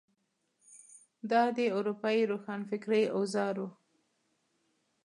[1.31, 3.69] دا د اروپايي روښانفکرۍ اوزار وو.